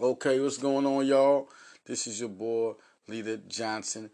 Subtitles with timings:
[0.00, 1.50] Okay, what's going on, y'all?
[1.84, 2.72] This is your boy,
[3.06, 4.08] Leader Johnson.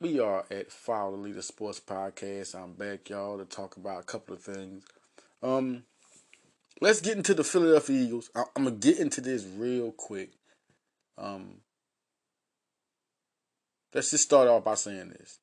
[0.00, 2.56] We are at Follow the Leader Sports Podcast.
[2.60, 4.82] I'm back, y'all, to talk about a couple of things.
[5.40, 5.84] Um,
[6.80, 8.28] let's get into the Philadelphia Eagles.
[8.34, 10.32] I- I'm gonna get into this real quick.
[11.16, 11.60] Um,
[13.94, 15.38] let's just start off by saying this,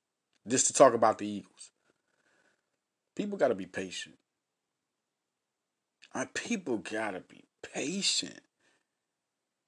[0.45, 1.71] just to talk about the Eagles.
[3.15, 4.17] People gotta be patient.
[6.13, 8.41] Our people gotta be patient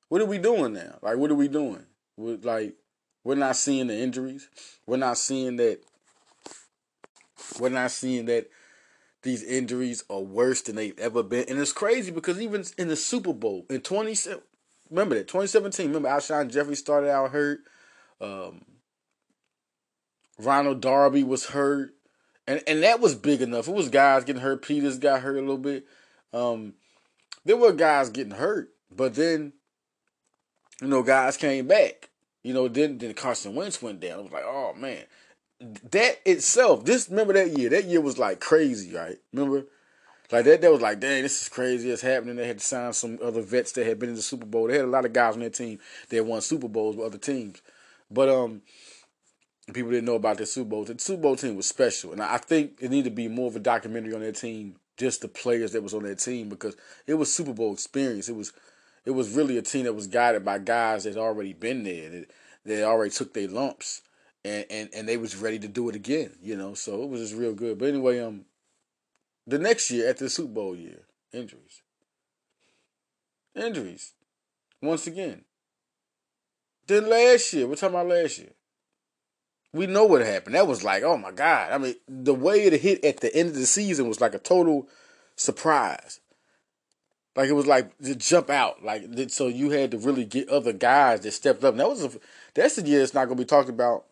[0.10, 0.98] what are we doing now?
[1.02, 1.86] Like, what are we doing?
[2.18, 2.76] We're, like,
[3.24, 4.50] we're not seeing the injuries.
[4.86, 5.80] We're not seeing that.
[7.60, 8.50] We're not seeing that
[9.24, 11.46] these injuries are worse than they've ever been.
[11.48, 14.16] And it's crazy because even in the Super Bowl in 20,
[14.90, 15.88] remember that 2017.
[15.88, 17.60] Remember Alshon Jeffery started out hurt.
[18.22, 18.66] Um,
[20.40, 21.94] Ronald Darby was hurt,
[22.48, 23.68] and and that was big enough.
[23.68, 24.62] It was guys getting hurt.
[24.62, 25.86] Peters got hurt a little bit.
[26.34, 26.76] Um,
[27.46, 29.54] there were guys getting hurt, but then
[30.82, 32.10] you know, guys came back.
[32.44, 34.20] You know, then then Carson Wentz went down.
[34.20, 35.04] It was like, oh man,
[35.92, 36.86] that itself.
[36.86, 37.70] This remember that year.
[37.70, 39.18] That year was like crazy, right?
[39.34, 39.66] Remember,
[40.32, 40.62] like that.
[40.62, 41.90] That was like, dang, this is crazy.
[41.92, 42.38] It's happening.
[42.38, 44.68] They had to sign some other vets that had been in the Super Bowl.
[44.68, 47.18] They had a lot of guys on their team that won Super Bowls with other
[47.18, 47.62] teams,
[48.10, 48.62] but um,
[49.74, 50.88] people didn't know about their Super Bowls.
[50.88, 53.56] The Super Bowl team was special, and I think it needed to be more of
[53.58, 57.16] a documentary on their team, just the players that was on their team because it
[57.16, 58.30] was Super Bowl experience.
[58.30, 58.54] It was
[59.06, 62.26] it was really a team that was guided by guys that already been there,
[62.66, 64.02] that, already took their lumps,
[64.46, 66.32] and, and and they was ready to do it again.
[66.42, 67.80] You know, so it was just real good.
[67.80, 68.46] But anyway, um,
[69.48, 71.82] the next year after the Super Bowl year, injuries,
[73.56, 74.14] injuries,
[74.82, 75.46] once again.
[76.88, 78.54] Then last year, we're talking about last year.
[79.72, 80.56] We know what happened.
[80.56, 81.72] That was like, oh my God.
[81.72, 84.40] I mean, the way it hit at the end of the season was like a
[84.40, 84.88] total
[85.36, 86.20] surprise.
[87.40, 90.74] Like it was like to jump out, like so you had to really get other
[90.74, 91.72] guys that stepped up.
[91.72, 92.12] And that was a,
[92.54, 94.04] that's the year it's not going to be talked about.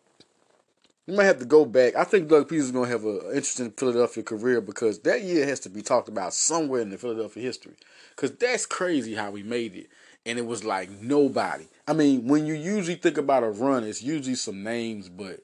[1.06, 1.94] You might have to go back.
[1.94, 5.60] I think Doug Pederson's going to have an interesting Philadelphia career because that year has
[5.60, 7.74] to be talked about somewhere in the Philadelphia history.
[8.16, 9.90] Because that's crazy how we made it,
[10.24, 11.66] and it was like nobody.
[11.86, 15.40] I mean, when you usually think about a run, it's usually some names, but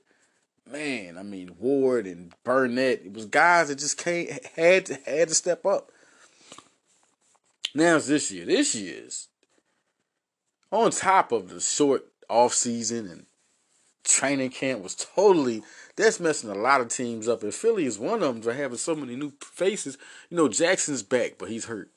[0.66, 5.28] man, I mean Ward and Burnett, it was guys that just can't had to had
[5.28, 5.90] to step up.
[7.74, 8.46] Now it's this year.
[8.46, 9.28] This year's
[10.70, 13.26] on top of the short off season and
[14.04, 15.62] training camp was totally
[15.96, 17.42] that's messing a lot of teams up.
[17.42, 19.98] And Philly is one of them for having so many new faces.
[20.30, 21.90] You know, Jackson's back, but he's hurt.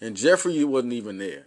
[0.00, 1.46] And Jeffery wasn't even there.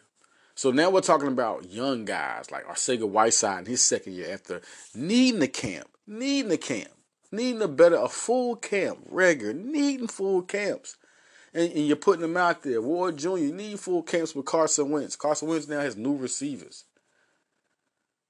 [0.55, 4.61] So now we're talking about young guys like Arcega Whiteside in his second year after
[4.95, 6.89] needing a camp, needing a camp,
[7.31, 10.97] needing a better, a full camp, regular, needing full camps
[11.57, 12.81] and, and, you're putting them out there.
[12.81, 15.15] Ward Jr., you need full camps with Carson Wentz.
[15.15, 16.85] Carson Wentz now has new receivers.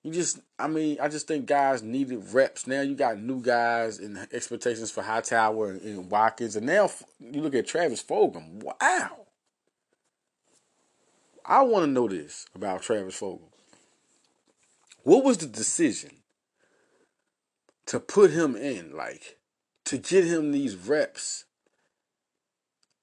[0.01, 2.67] You just, I mean, I just think guys needed reps.
[2.67, 6.55] Now you got new guys and expectations for Hightower and, and Watkins.
[6.55, 6.89] And now
[7.19, 8.63] you look at Travis Fulgham.
[8.63, 9.25] Wow.
[11.45, 13.49] I want to know this about Travis Fulgham.
[15.03, 16.11] What was the decision
[17.87, 19.37] to put him in, like,
[19.85, 21.43] to get him these reps?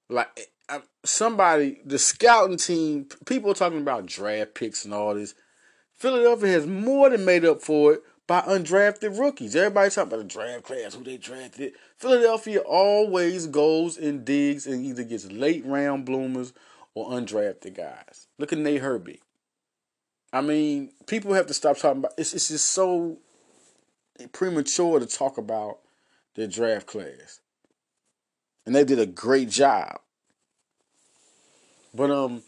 [0.09, 0.29] Like
[0.69, 5.35] eh, somebody, the scouting team, people are talking about draft picks and all this.
[5.93, 9.55] Philadelphia has more than made up for it by undrafted rookies.
[9.55, 11.73] Everybody talking about the draft class, who they drafted.
[11.97, 16.53] Philadelphia always goes and digs and either gets late round bloomers
[16.93, 18.27] or undrafted guys.
[18.37, 19.19] Look at Nate Herbig.
[20.33, 22.33] I mean, people have to stop talking about it's.
[22.33, 23.19] It's just so
[24.31, 25.79] premature to talk about
[26.35, 27.39] the draft class
[28.65, 29.99] and they did a great job.
[31.93, 32.43] But um,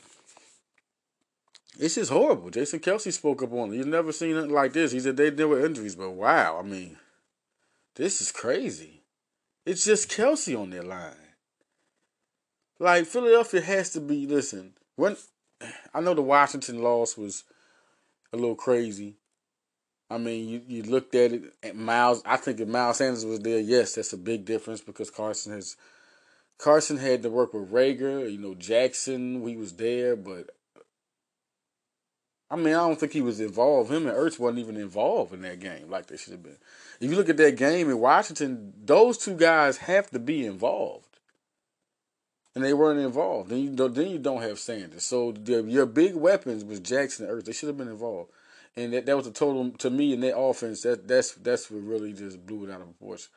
[1.80, 2.50] it's just horrible.
[2.50, 3.78] Jason Kelce spoke up on it.
[3.78, 4.92] He's never seen nothing like this.
[4.92, 6.98] He said they deal with injuries, but wow, I mean,
[7.96, 9.04] this is crazy.
[9.66, 11.14] It's just Kelce on their line.
[12.80, 14.28] Like Philadelphia has to be.
[14.28, 15.18] Listen, when
[15.94, 17.44] I know the Washington loss was
[18.32, 19.16] a little crazy.
[20.10, 21.76] I mean, you, you looked at it.
[21.76, 25.52] Miles, I think if Miles Sanders was there, yes, that's a big difference because Carson
[25.52, 25.76] has
[26.58, 30.50] Carson had to work with Reagor, you know, Jackson, he was there, but
[32.50, 33.92] I mean, I don't think he was involved.
[33.92, 36.58] Him and Ertz wasn't even involved in that game like they should have been.
[37.02, 41.20] If you look at that game in Washington, those two guys have to be involved,
[42.56, 43.50] and they weren't involved.
[43.50, 45.04] Then you don't, then you don't have Sanders.
[45.04, 47.46] So the, your big weapons was Jackson and Ertz.
[47.46, 48.32] They should have been involved,
[48.78, 50.84] and that, that was a total to me in that offense.
[50.84, 53.28] That that's that's what really just blew it out of proportion.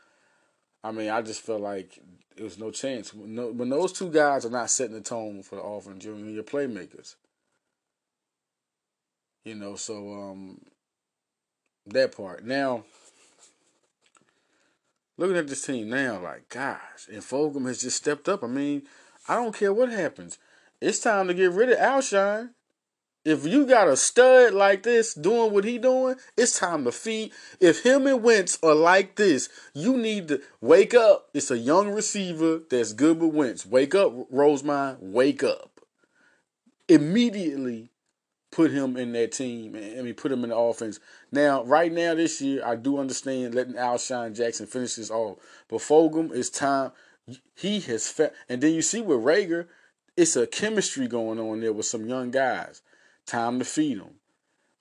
[0.83, 1.99] I mean, I just felt like
[2.37, 3.13] it was no chance.
[3.13, 7.17] When, those two guys are not setting the tone for the offense, you're your playmakers.
[9.45, 10.61] You know, so um,
[11.87, 12.45] that part.
[12.45, 12.85] Now,
[15.17, 18.43] looking at this team now, like gosh, and Fulgham has just stepped up.
[18.43, 18.83] I mean,
[19.29, 20.39] I don't care what happens.
[20.81, 22.51] It's time to get rid of Alshon.
[23.25, 27.33] If you got a stud like this doing what he doing, it's time to feed.
[27.61, 31.29] If him and Wentz are like this, you need to wake up.
[31.35, 33.67] It's a young receiver that's good with Wentz.
[33.67, 34.99] Wake up, Roseman.
[35.01, 35.81] Wake up.
[36.89, 37.91] Immediately
[38.51, 39.77] put him in that team.
[39.77, 40.99] I mean, put him in the offense.
[41.31, 45.39] Now, right now, this year, I do understand letting Alshon Jackson finish this off.
[45.69, 46.93] But Fulgham, it's time.
[47.55, 49.67] He has, fa- and then you see with Reagor,
[50.17, 52.83] it's a chemistry going on there with some young guys.
[53.31, 54.17] Time to feed them.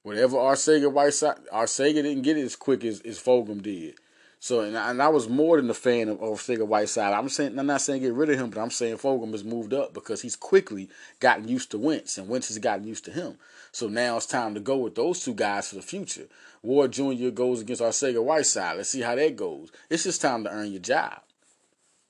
[0.02, 3.94] Whatever Arcega Whiteside, Arcega didn't get it as quick as, as Fulgham did.
[4.40, 7.14] So, and I, and I was more than a fan of Arcega Whiteside.
[7.14, 9.72] I'm saying, I'm not saying get rid of him, but I'm saying Fulgham has moved
[9.72, 13.38] up because he's quickly gotten used to Wentz, and Wentz has gotten used to him.
[13.72, 16.26] So now it's time to go with those two guys for the future.
[16.64, 17.30] Ward Jr.
[17.30, 18.78] goes against Arcega Whiteside.
[18.78, 19.72] Let's see how that goes.
[19.92, 21.22] It's just time to earn your job.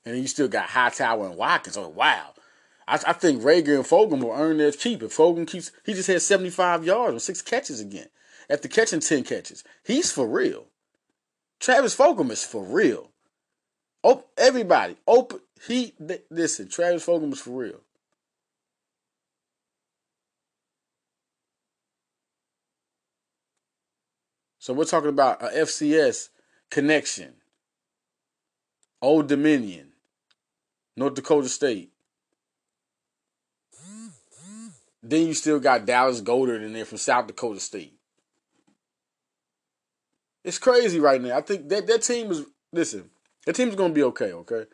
[0.06, 1.76] And then you still got Hightower and Watkins.
[1.76, 2.30] Oh, wow.
[2.90, 5.04] I, I think Reagor and Fulgham will earn their keep.
[5.04, 8.08] If Fulgham keeps, he just had 75 yards and six catches again.
[8.50, 10.66] After catching 10 catches, he's for real.
[11.60, 13.12] Travis Fulgham is for real.
[14.04, 15.42] Oh, everybody, open.
[15.68, 15.94] He
[16.32, 16.70] listen.
[16.70, 17.82] Travis Fulgham is for real.
[24.58, 26.30] So we're talking about a FCS
[26.72, 27.34] connection.
[29.02, 29.92] Old Dominion,
[30.98, 31.92] North Dakota State.
[35.02, 37.94] Then you still got Dallas Goedert in there from South Dakota State.
[40.44, 41.38] It's crazy right now.
[41.38, 43.10] I think that that team is listen.
[43.46, 44.32] That team's gonna be okay.
[44.34, 44.66] Okay.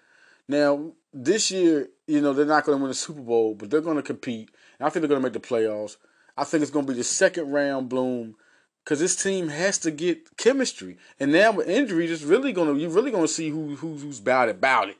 [0.47, 4.01] Now this year, you know they're not gonna win the Super Bowl, but they're gonna
[4.01, 4.49] compete.
[4.79, 5.97] And I think they're gonna make the playoffs.
[6.37, 8.35] I think it's gonna be the second round bloom
[8.83, 10.97] because this team has to get chemistry.
[11.19, 14.49] And now with injuries, it's really gonna you're really gonna see who, who who's about
[14.49, 14.97] it about it.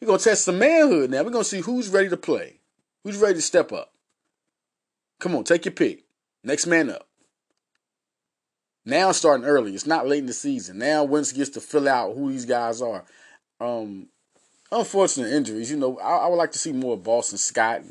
[0.00, 1.22] We're gonna test some manhood now.
[1.22, 2.58] We're gonna see who's ready to play,
[3.04, 3.91] who's ready to step up.
[5.22, 6.02] Come on, take your pick.
[6.42, 7.06] Next man up.
[8.84, 9.72] Now starting early.
[9.72, 10.78] It's not late in the season.
[10.78, 13.04] Now Wentz gets to fill out who these guys are.
[13.60, 14.08] Um,
[14.72, 15.70] unfortunate injuries.
[15.70, 17.82] You know, I, I would like to see more Boston Scott.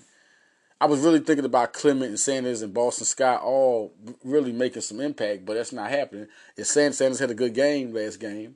[0.82, 3.94] I was really thinking about Clement and Sanders and Boston Scott all
[4.26, 6.28] really making some impact, but that's not happening.
[6.58, 8.56] If Sam Sanders had a good game last game,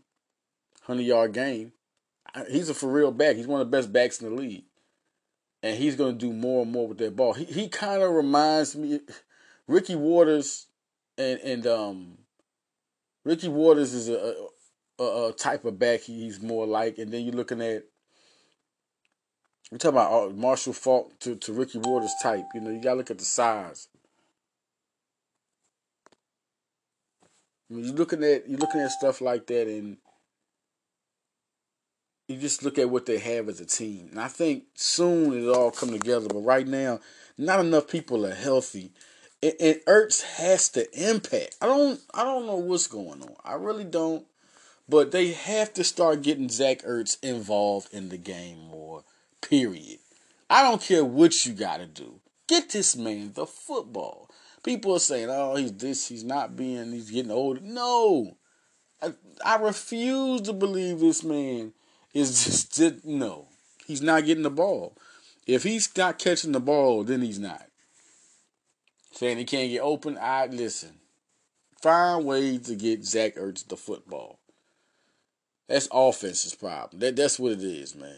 [0.81, 1.71] hundred yard game,
[2.49, 3.37] he's a for real back.
[3.37, 4.65] He's one of the best backs in the league
[5.65, 7.33] and he's going to do more and more with that ball.
[7.33, 8.99] He he kind of reminds me,
[9.67, 10.67] Ricky Watters,
[11.17, 12.17] and and um,
[13.23, 14.35] Ricky Watters is a,
[14.99, 17.83] a, a type of back he's more like, and then you're looking at.
[19.71, 22.45] We're talking about uh, Marshall Faulk to, to Ricky Waters type.
[22.53, 23.87] You know, you gotta look at the size.
[27.71, 29.97] I mean, you're looking at you're looking at stuff like that, and
[32.27, 34.07] you just look at what they have as a team.
[34.11, 36.27] And I think soon it'll all come together.
[36.27, 36.99] But right now,
[37.37, 38.91] not enough people are healthy.
[39.43, 41.57] And, and Ertz has to impact.
[41.61, 43.35] I don't I don't know what's going on.
[43.43, 44.25] I really don't.
[44.87, 49.03] But they have to start getting Zach Ertz involved in the game more.
[49.41, 49.99] Period.
[50.49, 52.19] I don't care what you gotta do.
[52.47, 54.29] Get this man the football.
[54.63, 57.61] People are saying, oh, he's this, he's not being, he's getting older.
[57.61, 58.37] No.
[59.01, 59.13] I,
[59.45, 61.73] I refuse to believe this man
[62.15, 63.49] is just did no.
[63.85, 64.97] He's not getting the ball.
[65.45, 67.67] If he's not catching the ball, then he's not.
[69.11, 70.95] Saying he can't get open, I listen.
[71.81, 74.39] Find ways to get Zach Ertz the football.
[75.67, 76.99] That's offense's problem.
[77.01, 78.17] That that's what it is, man.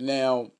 [0.00, 0.50] Now,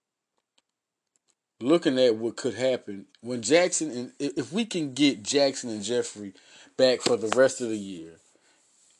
[1.60, 6.34] looking at what could happen when Jackson and if we can get Jackson and Jeffery
[6.76, 8.18] back for the rest of the year,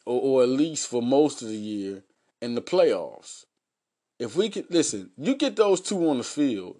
[0.05, 2.03] or, or at least for most of the year
[2.41, 3.45] in the playoffs.
[4.19, 6.77] If we could listen, you get those two on the field,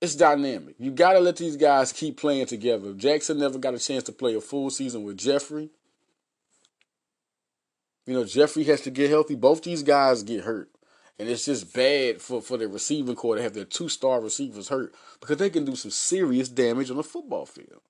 [0.00, 0.76] it's dynamic.
[0.78, 2.92] You got to let these guys keep playing together.
[2.94, 5.70] Jackson never got a chance to play a full season with Jeffery.
[8.06, 9.34] You know, Jeffery has to get healthy.
[9.34, 10.70] Both these guys get hurt.
[11.18, 14.68] And it's just bad for, for the receiving core to have their two star receivers
[14.68, 17.80] hurt because they can do some serious damage on the football field.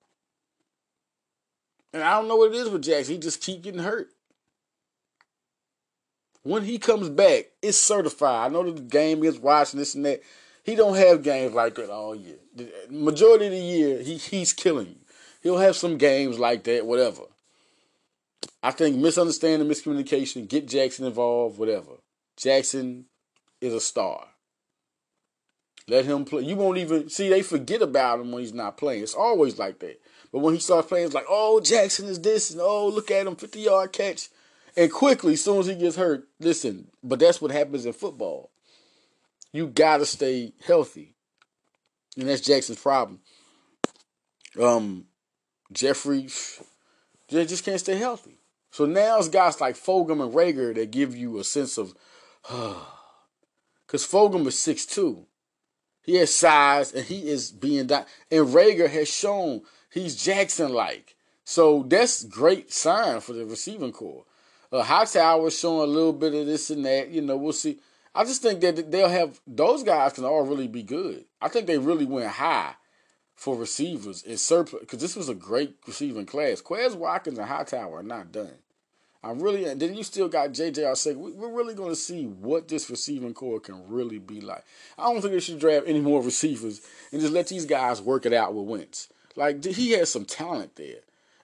[1.92, 3.14] And I don't know what it is with Jackson.
[3.14, 4.08] He just keep getting hurt.
[6.42, 8.50] When he comes back, it's certified.
[8.50, 10.20] I know that the game is watching this and that.
[10.64, 12.36] He don't have games like that all year.
[12.54, 14.96] The uh, majority of the year, he he's killing you.
[15.42, 17.22] He'll have some games like that, whatever.
[18.62, 21.92] I think misunderstanding, miscommunication, get Jackson involved, whatever.
[22.36, 23.06] Jackson
[23.60, 24.26] is a star.
[25.88, 26.42] Let him play.
[26.42, 27.30] You won't even see.
[27.30, 29.02] They forget about him when he's not playing.
[29.02, 30.00] It's always like that.
[30.32, 33.26] But when he starts playing, it's like, oh, Jackson is this, and oh, look at
[33.26, 34.28] him, fifty yard catch,
[34.76, 36.88] and quickly, as soon as he gets hurt, listen.
[37.02, 38.50] But that's what happens in football.
[39.52, 41.14] You gotta stay healthy,
[42.16, 43.20] and that's Jackson's problem.
[44.60, 45.06] Um,
[45.72, 46.28] Jeffery,
[47.28, 48.38] they just can't stay healthy.
[48.70, 51.94] So now it's guys like Fulgham and Reagor that give you a sense of,
[53.86, 55.26] because Fulgham is six two.
[56.02, 58.06] He has size and he is being done.
[58.30, 61.16] And Reagor has shown he's Jackson like.
[61.44, 64.24] So that's great sign for the receiving core.
[64.70, 67.08] Uh, Hightower showing a little bit of this and that.
[67.08, 67.78] You know, we'll see.
[68.14, 71.24] I just think that they'll have those guys can all really be good.
[71.40, 72.74] I think they really went high
[73.34, 76.60] for receivers in surplus because this was a great receiving class.
[76.60, 78.58] Quez Watkins and Hightower are not done.
[79.22, 81.16] I'm really, and then you still got JJ Arcega.
[81.16, 84.64] We're really going to see what this receiving core can really be like.
[84.96, 86.80] I don't think they should draft any more receivers
[87.10, 89.08] and just let these guys work it out with Wentz.
[89.38, 91.00] Like, he has some talent there.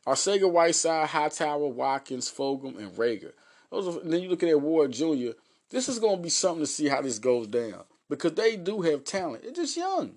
[0.07, 3.33] Arcega, Whiteside, Hightower, Watkins, Fulgham, and Reagor.
[3.71, 5.31] Those are, then you look at Ward Jr.
[5.71, 8.83] This is going to be something to see how this goes down because they do
[8.83, 9.45] have talent.
[9.45, 10.17] They're just young.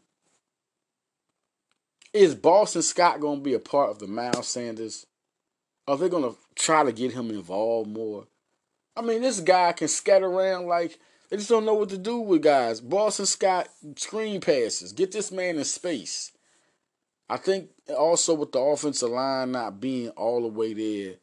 [2.14, 5.06] Is Boston Scott going to be a part of the Miles Sanders
[5.88, 8.28] are they gonna try to get him involved more?
[8.96, 12.20] I mean, this guy can scatter around like they just don't know what to do
[12.20, 12.82] with guys.
[12.82, 14.92] Boston Scott screen passes.
[14.92, 16.32] Get this man in space.
[17.30, 21.16] I think also with the offensive line not being all the way there,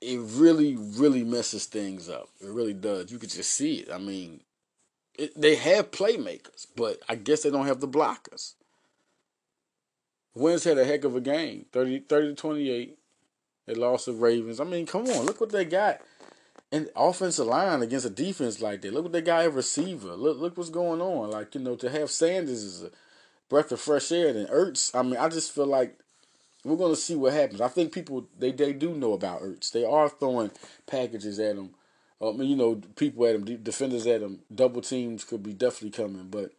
[0.00, 2.28] it really, really messes things up.
[2.40, 3.10] It really does.
[3.10, 3.92] You could just see it.
[3.92, 4.40] I mean,
[5.18, 8.54] it, they have playmakers, but I guess they don't have the blockers.
[10.34, 12.98] Wentz had a heck of a game 30, 30 to 28.
[13.66, 14.60] They lost the Ravens.
[14.60, 16.00] I mean, come on, look what they got
[16.70, 18.92] in offensive line against a defense like that.
[18.92, 20.14] Look what they got at receiver.
[20.14, 21.30] Look, look what's going on.
[21.30, 22.90] Like you know, to have Sanders is a
[23.48, 24.32] breath of fresh air.
[24.32, 25.98] than Ertz, I mean, I just feel like
[26.64, 27.60] we're gonna see what happens.
[27.60, 29.70] I think people they they do know about Ertz.
[29.70, 30.50] They are throwing
[30.86, 31.74] packages at him.
[32.22, 34.40] I mean, you know, people at him, defenders at him.
[34.54, 36.52] Double teams could be definitely coming, but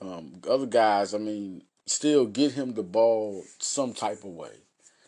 [0.00, 4.50] um, other guys, I mean, still get him the ball some type of way.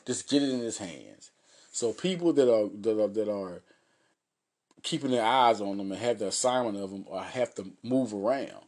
[0.07, 1.31] Just get it in his hands.
[1.73, 3.63] So people that are that are that are
[4.83, 8.15] keeping their eyes on them and have the assignment of them or have to move
[8.15, 8.65] around.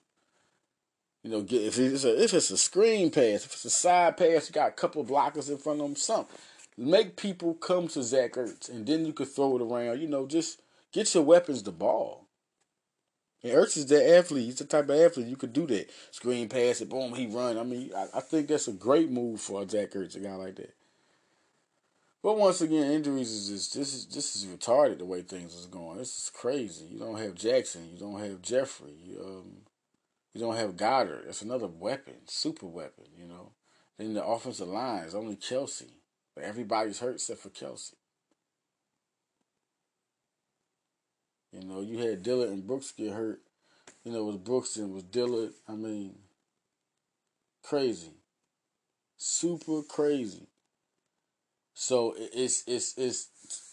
[1.23, 4.17] You know, get if it's a if it's a screen pass, if it's a side
[4.17, 6.37] pass, you got a couple blockers in front of them, something.
[6.77, 10.01] Make people come to Zach Ertz and then you could throw it around.
[10.01, 12.27] You know, just get your weapons the ball.
[13.43, 14.45] And Ertz is that athlete.
[14.45, 15.91] He's the type of athlete you could do that.
[16.13, 17.59] Screen pass it, boom, he run.
[17.59, 20.57] I mean, I, I think that's a great move for Zach Ertz, a guy like
[20.57, 20.75] that.
[22.23, 25.67] But once again, injuries is just this is this is retarded the way things is
[25.67, 25.99] going.
[25.99, 26.87] This is crazy.
[26.87, 27.89] You don't have Jackson.
[27.93, 28.95] You don't have Jeffery.
[29.05, 29.53] You, um,
[30.39, 31.25] you don't have Goedert.
[31.27, 33.07] That's another weapon, super weapon.
[33.19, 33.51] You know.
[33.99, 35.91] Then the offensive line is only Kelce.
[36.37, 37.95] But everybody's hurt except for Kelce.
[41.53, 43.41] You know, you had Dillard and Brooks get hurt.
[44.05, 45.55] You know, it was Brooks and was Dillard.
[45.67, 46.15] I mean,
[47.65, 48.13] crazy,
[49.17, 50.47] super crazy.
[51.75, 53.29] So it's it's it's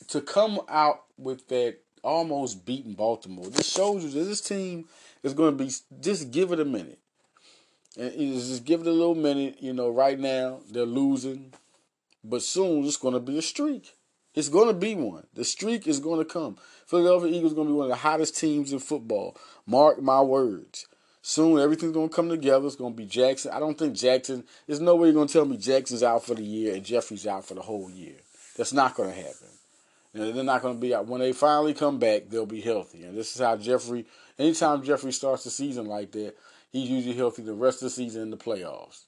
[0.07, 3.49] to come out with that almost beating Baltimore.
[3.49, 4.85] This shows you that this team
[5.25, 6.99] is going to be just give it a minute,
[7.97, 9.57] and just give it a little minute.
[9.59, 11.51] You know, right now they're losing,
[12.23, 13.91] but soon it's going to be a streak.
[14.35, 15.25] It's going to be one.
[15.33, 16.57] The streak is going to come.
[16.85, 19.35] Philadelphia Eagles going to be one of the hottest teams in football.
[19.65, 20.87] Mark my words.
[21.21, 22.67] Soon everything's going to come together.
[22.67, 23.51] It's going to be Jackson.
[23.51, 24.43] I don't think Jackson.
[24.67, 27.25] There's no way you're going to tell me Jackson's out for the year and Jeffery's
[27.25, 28.17] out for the whole year.
[28.57, 29.54] That's not going to happen.
[30.15, 31.07] And they're not going to be out.
[31.07, 33.03] When they finally come back, they'll be healthy.
[33.03, 34.05] And this is how Jeffery,
[34.37, 36.35] Anytime Jeffery starts the season like that,
[36.71, 39.03] he's usually healthy the rest of the season in the playoffs.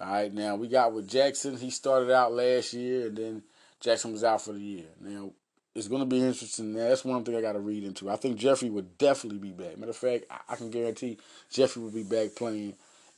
[0.00, 1.56] All right, now we got with Jackson.
[1.56, 3.42] He started out last year, and then
[3.80, 4.86] Jackson was out for the year.
[5.00, 5.30] Now
[5.74, 6.72] it's going to be interesting.
[6.72, 8.10] That's one thing I got to read into.
[8.10, 9.76] I think Jeffery would definitely be back.
[9.76, 11.18] Matter of fact, I, can guarantee
[11.50, 12.74] Jeffery will be back playing,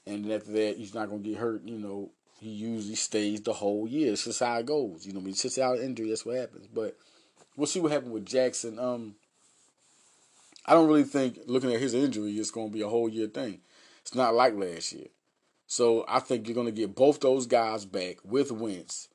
[0.06, 1.62] and after that, he's not going to get hurt.
[1.64, 4.12] You know, he usually stays the whole year.
[4.12, 5.06] It's just how it goes.
[5.06, 6.08] You know, I mean, out injury.
[6.08, 6.66] That's what happens.
[6.66, 6.96] But
[7.56, 8.78] we'll see what happens with Jackson.
[8.78, 9.14] Um,
[10.66, 13.28] I don't really think looking at his injury, it's going to be a whole year
[13.28, 13.60] thing.
[14.02, 15.08] It's not like last year.
[15.66, 19.08] So I think you're going to get both those guys back with Wentz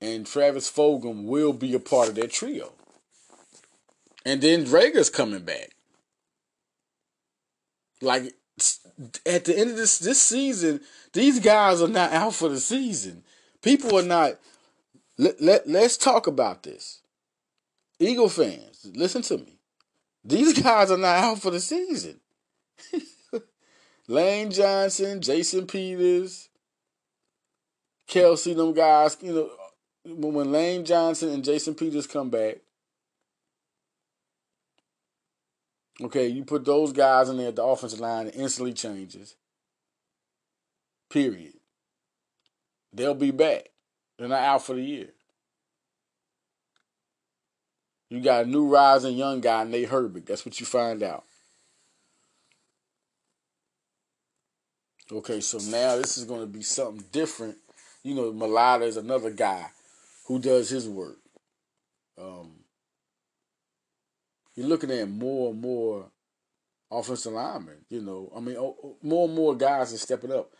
[0.00, 2.72] and Travis Fulgham will be a part of that trio.
[4.24, 5.74] And then Reagor's coming back.
[8.00, 8.34] Like
[9.26, 10.80] at the end of this this season,
[11.12, 13.22] these guys are not out for the season.
[13.62, 14.38] People are not.
[15.18, 17.00] Let, let let's talk about this.
[17.98, 19.58] Eagle fans, listen to me.
[20.24, 22.20] These guys are not out for the season.
[24.08, 26.48] Lane Johnson, Jason Peters,
[28.08, 29.50] Kelce, them guys, you know,
[30.04, 32.58] when Lane Johnson and Jason Peters come back,
[36.02, 39.36] okay, you put those guys in there at the offensive line, it instantly changes.
[41.10, 41.54] Period.
[42.92, 43.68] They'll be back.
[44.18, 45.08] They're not out for the year.
[48.08, 50.26] You got a new rising young guy, Nate Herbig.
[50.26, 51.24] That's what you find out.
[55.12, 57.56] Okay, so now this is going to be something different.
[58.02, 59.66] You know, Mailata is another guy
[60.26, 61.18] who does his work.
[62.20, 62.59] Um,
[64.60, 66.04] you're looking at more and more
[66.90, 67.78] offensive linemen.
[67.88, 70.52] You know, I mean, oh, oh, more and more guys are stepping up.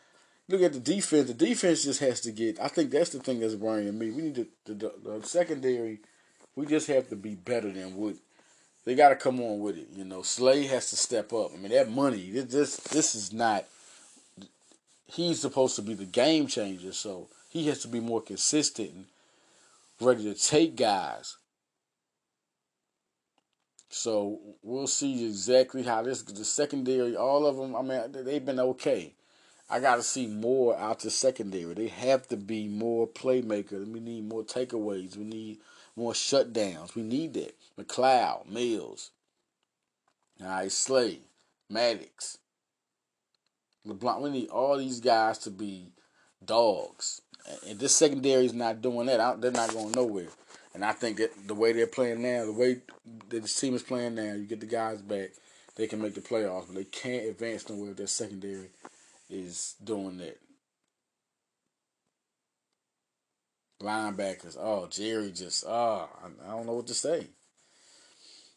[0.48, 1.28] Look at the defense.
[1.28, 2.58] The defense just has to get.
[2.58, 4.10] I think that's the thing that's worrying me.
[4.10, 6.00] We need to, the, the, the secondary.
[6.56, 8.14] We just have to be better than what
[8.86, 9.88] they got to come on with it.
[9.94, 11.50] You know, Slay has to step up.
[11.52, 12.30] I mean, that money.
[12.30, 13.66] This this is not.
[15.04, 19.04] He's supposed to be the game changer, so he has to be more consistent and
[20.00, 21.36] ready to take guys.
[23.90, 27.16] So we'll see exactly how this the secondary.
[27.16, 27.74] All of them.
[27.76, 29.14] I mean, they've been okay.
[29.68, 31.74] I got to see more out the secondary.
[31.74, 33.92] They have to be more playmakers.
[33.92, 35.16] We need more takeaways.
[35.16, 35.58] We need
[35.96, 36.94] more shutdowns.
[36.94, 37.56] We need that.
[37.78, 39.10] McLeod, Mills,
[40.40, 41.20] all right, Slay,
[41.68, 42.38] Maddox,
[43.84, 44.22] LeBlanc.
[44.22, 45.92] We need all these guys to be
[46.44, 47.22] dogs.
[47.68, 49.40] And this secondary is not doing that.
[49.40, 50.28] They're not going nowhere.
[50.72, 52.78] And I think that the way they're playing now, the way
[53.28, 55.30] this team is playing now, you get the guys back,
[55.74, 58.68] they can make the playoffs, but they can't advance nowhere if their secondary
[59.28, 60.38] is doing that.
[63.82, 67.28] Linebackers, oh Gerry, just oh I, I don't know what to say.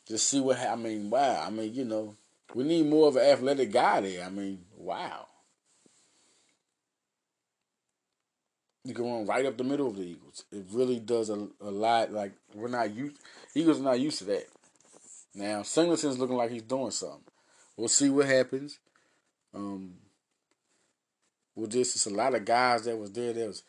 [0.05, 1.09] Just see what I mean.
[1.09, 2.17] Wow, I mean you know
[2.53, 4.25] we need more of an athletic guy there.
[4.25, 5.27] I mean wow.
[8.85, 10.43] You can run right up the middle of the Eagles.
[10.51, 12.11] It really does a, a lot.
[12.11, 13.17] Like we're not used.
[13.55, 14.47] Eagles are not used to that.
[15.33, 17.21] Now Singleton's looking like he's doing something.
[17.77, 18.79] We'll see what happens.
[19.53, 19.95] Um,
[21.55, 23.63] well, just it's a lot of guys that was there that was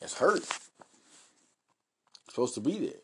[0.00, 0.44] that's hurt.
[2.28, 3.00] Supposed to be there.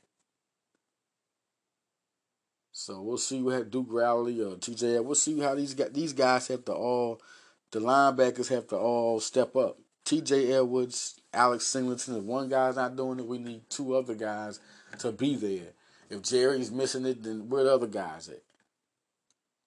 [2.73, 5.05] So we'll see what Duke Riley or TJ.
[5.05, 7.21] We'll see how these guys, these guys have to all
[7.71, 9.79] the linebackers have to all step up.
[10.05, 12.17] TJ Edwards, Alex Singleton.
[12.17, 14.61] If one guy's not doing it, we need two other guys
[14.99, 15.73] to be there.
[16.11, 18.43] If Gerry's missing it, then where the other guys at?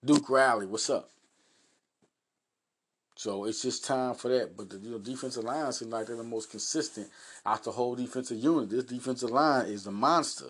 [0.04, 1.10] Duke Riley, what's up?
[3.16, 4.56] So it's just time for that.
[4.56, 7.10] But the you know, defensive line seems like they're the most consistent
[7.46, 8.70] out the whole defensive unit.
[8.70, 10.50] This defensive line is a monster.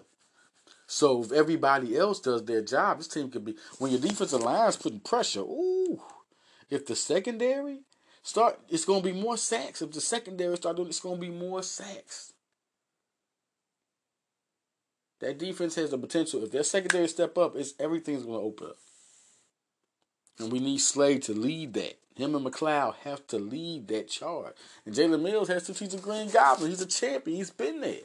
[0.88, 4.68] So if everybody else does their job, this team could be when your defensive line
[4.70, 5.42] is putting pressure.
[5.42, 6.02] Ooh,
[6.70, 7.82] if the secondary
[8.26, 9.82] start, it's gonna be more sacks.
[9.82, 12.34] If the secondary start doing, it's gonna be more sacks.
[15.22, 16.44] That defense has the potential.
[16.44, 18.78] If their secondary step up, it's everything's gonna open up.
[20.40, 21.98] And we need Slade to lead that.
[22.16, 24.54] Him and McLeod have to lead that charge.
[24.86, 26.70] And Jalen Mills has to teach a Green Goblin.
[26.70, 27.38] He's a champion.
[27.38, 28.00] He's been there.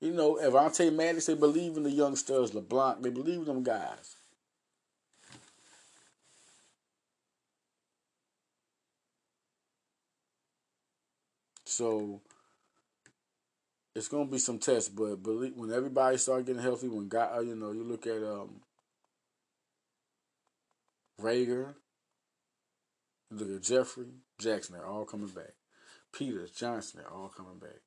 [0.00, 2.54] You know, Avonte Maddox, they believe in the youngsters.
[2.54, 4.16] LeBlanc, they believe in them guys.
[11.74, 12.20] So
[13.94, 17.56] it's gonna be some tests, but believe, when everybody start getting healthy, when God, you
[17.56, 18.60] know, you look at um,
[21.20, 21.74] Reagor,
[23.30, 24.06] look at Jeffery,
[24.38, 25.54] Jackson, they're all coming back.
[26.12, 27.80] Peters, Johnson, they're all coming back.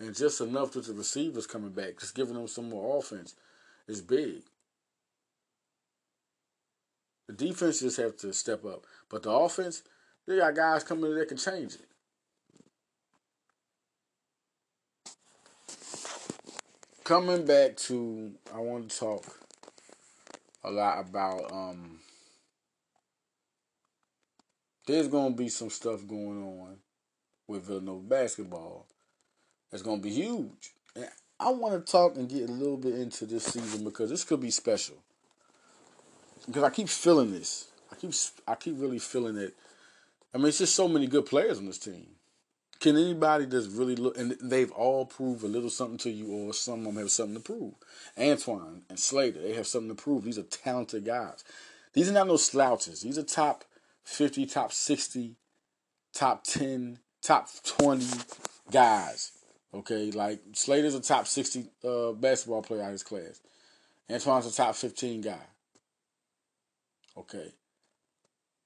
[0.00, 3.34] And just enough that the receivers coming back, just giving them some more offense
[3.88, 4.42] is big.
[7.28, 8.84] The defense just have to step up.
[9.08, 9.82] But the offense,
[10.26, 11.86] they got guys coming in that can change it.
[17.04, 19.24] Coming back to, I want to talk
[20.64, 21.98] a lot about um
[24.86, 26.76] there's gonna be some stuff going on
[27.46, 28.86] with Villanova basketball
[29.70, 30.72] that's gonna be huge.
[30.94, 31.08] And
[31.38, 34.40] I want to talk and get a little bit into this season because this could
[34.40, 34.96] be special.
[36.46, 37.68] Because I keep feeling this.
[37.90, 38.12] I keep
[38.46, 39.54] I keep really feeling it.
[40.34, 42.06] I mean, it's just so many good players on this team.
[42.80, 46.52] Can anybody just really look and they've all proved a little something to you, or
[46.52, 47.74] some of them have something to prove.
[48.18, 50.24] Antoine and Slater, they have something to prove.
[50.24, 51.44] These are talented guys.
[51.92, 53.02] These are not no slouches.
[53.02, 53.64] These are top
[54.02, 55.36] fifty, top sixty,
[56.12, 58.06] top ten, top twenty
[58.70, 59.30] guys.
[59.72, 63.40] Okay, like Slater's a top sixty uh, basketball player out of his class.
[64.10, 65.46] Antoine's a top fifteen guy.
[67.16, 67.52] Okay.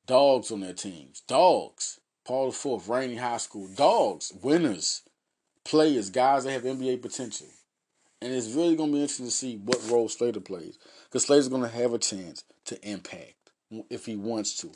[0.06, 1.20] Dogs on their teams.
[1.20, 2.00] Dogs.
[2.24, 3.68] Paul Fourth, Rainey High School.
[3.68, 4.32] Dogs.
[4.42, 5.02] Winners.
[5.64, 6.10] Players.
[6.10, 7.48] Guys that have NBA potential.
[8.22, 10.78] And it's really going to be interesting to see what role Slater plays.
[11.04, 13.34] Because Slater's going to have a chance to impact
[13.90, 14.70] if he wants to.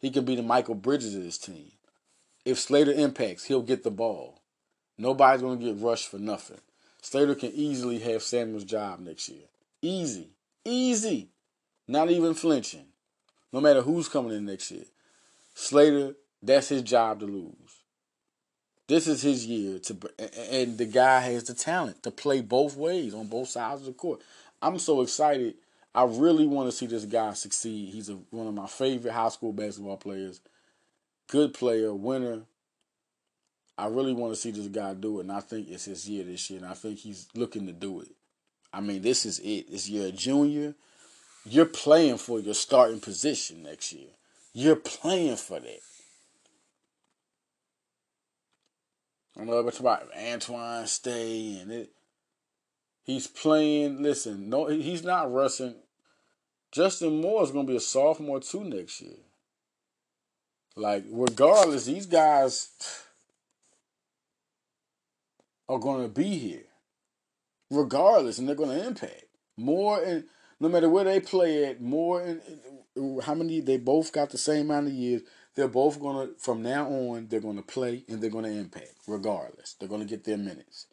[0.00, 1.70] He could be the Mikal Bridges of this team.
[2.44, 4.40] If Slater impacts, he'll get the ball.
[4.98, 6.60] Nobody's going to get rushed for nothing.
[7.00, 9.44] Slater can easily have Samuel's job next year.
[9.80, 10.30] Easy.
[10.64, 11.28] Easy.
[11.88, 12.86] Not even flinching.
[13.52, 14.84] No matter who's coming in next year.
[15.54, 17.52] Slater, that's his job to lose.
[18.88, 19.96] This is his year to,
[20.50, 23.92] and the guy has the talent to play both ways on both sides of the
[23.92, 24.20] court.
[24.60, 25.54] I'm so excited.
[25.94, 27.92] I really want to see this guy succeed.
[27.92, 30.40] He's a, one of my favorite high school basketball players.
[31.28, 32.42] Good player, winner.
[33.78, 36.24] I really want to see this guy do it, and I think it's his year
[36.24, 38.08] this year, and I think he's looking to do it.
[38.72, 39.70] I mean, this is it.
[39.70, 40.74] This year, junior.
[41.44, 44.10] You're playing for your starting position next year.
[44.52, 45.80] You're playing for that.
[49.34, 51.90] I don't know it's about Antoine Stay and it.
[53.02, 54.02] He's playing.
[54.02, 55.74] Listen, no, he's not rushing.
[56.70, 59.16] Justin Moore is going to be a sophomore too next year.
[60.76, 62.70] Like, regardless, these guys
[65.68, 66.64] are going to be here,
[67.70, 69.24] regardless, and they're going to impact
[69.56, 70.02] more.
[70.02, 70.24] And
[70.62, 72.40] no matter where they play at, more and
[73.24, 75.22] how many they both got the same amount of years.
[75.56, 77.26] They're both gonna from now on.
[77.28, 79.74] They're gonna play and they're gonna impact regardless.
[79.74, 80.86] They're gonna get their minutes.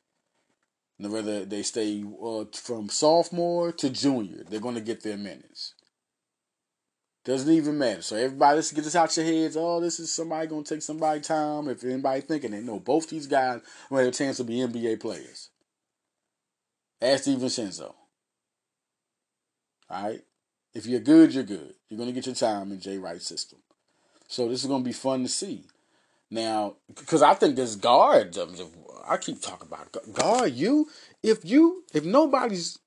[0.98, 5.76] And whether they stay uh, from sophomore to junior, they're gonna get their minutes.
[7.24, 8.02] Doesn't even matter.
[8.02, 9.56] So everybody, let's get this out your heads.
[9.56, 11.70] Oh, this is somebody gonna take somebody time.
[11.70, 15.00] If anybody thinking it, no, both these guys will have a chance to be NBA
[15.00, 15.52] players.
[17.00, 17.94] Ask DiVincenzo.
[19.90, 20.24] All right.
[20.74, 21.74] If you're good, you're good.
[21.90, 23.60] You're gonna get your time in Jay Wright's system.
[24.28, 25.64] So this is gonna be fun to see.
[26.30, 28.38] Now, because I think this guard,
[29.08, 30.54] I keep talking about guard.
[30.54, 30.88] You,
[31.24, 32.78] if you, if nobody's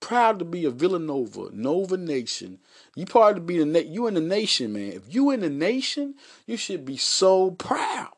[0.00, 2.60] proud to be a Villanova, Nova Nation,
[2.94, 4.92] you part to be the you in the nation, man.
[4.92, 6.14] If you in the nation,
[6.46, 8.12] you should be so proud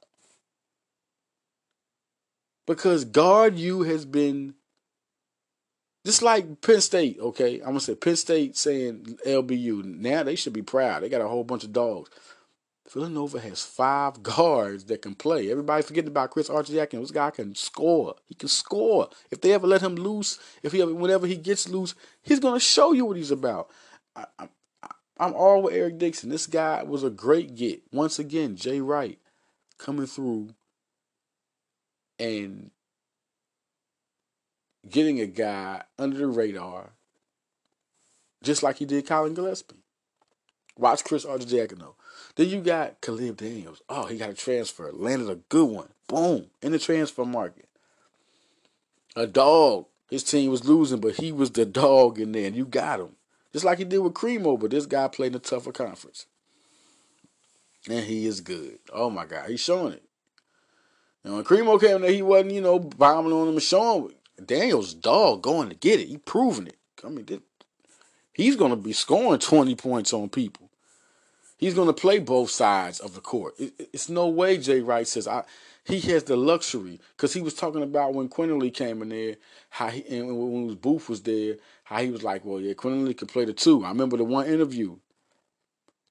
[2.67, 4.55] because guard you has been
[6.05, 7.61] just like Penn State, okay?
[7.61, 9.85] I'm gonna say Penn State saying LBU.
[9.85, 11.03] Now they should be proud.
[11.03, 12.11] They got a whole bunch of dogs.
[12.91, 15.51] Villanova has five guards that can play.
[15.51, 16.91] Everybody forgetting about Chris Archiak.
[16.91, 18.17] This guy can score.
[18.27, 19.09] He can score.
[19.31, 22.61] If they ever let him loose, if he ever, whenever he gets loose, he's gonna
[22.61, 23.71] show you what he's about.
[24.17, 24.49] I, I,
[25.19, 26.31] I'm all with Eric Dixon.
[26.31, 27.83] This guy was a great get.
[27.93, 29.19] Once again, Jay Wright
[29.79, 30.55] coming through
[32.19, 32.71] and
[34.89, 36.93] getting a guy under the radar,
[38.43, 39.77] just like he did Collin Gillespie.
[40.77, 41.95] Watch Chris Arcidiacono.
[42.37, 43.83] Then you got Caleb Daniels.
[43.89, 44.91] Oh, he got a transfer.
[44.93, 45.89] Landed a good one.
[46.09, 46.47] Boom.
[46.63, 47.69] In the transfer market.
[49.15, 49.87] A dog.
[50.09, 53.17] His team was losing, but he was the dog in there, and you got him.
[53.53, 56.27] Just like he did with Cremo, but this guy played in a tougher conference.
[57.89, 58.79] And he is good.
[58.93, 59.51] Oh my God.
[59.51, 60.05] He's showing it.
[61.25, 64.13] Know, when Cremo came there, he wasn't, you know, bombing on him and showing
[64.47, 66.09] Daniels dog going to get it.
[66.09, 66.77] He proving it.
[67.05, 67.27] I mean,
[68.33, 70.71] he's going to be scoring 20 points on people.
[71.59, 73.55] He's going to play both sides of the court.
[73.59, 75.45] It, it's no way Jay Wright says I.
[75.85, 79.37] He has the luxury because he was talking about when Quinerly came in there,
[79.71, 83.17] how he and when was Booth was there, how he was like, well, yeah, Quinerly
[83.17, 83.85] could play the two.
[83.85, 84.97] I remember the one interview.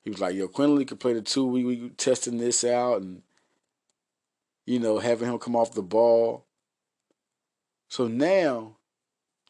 [0.03, 1.45] He was like, yo, Quinerly could play the two.
[1.45, 3.21] We we testing this out and
[4.65, 6.45] you know having him come off the ball.
[7.89, 8.77] So now,